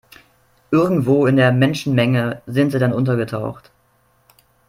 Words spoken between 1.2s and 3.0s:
in der Menschenmenge sind sie dann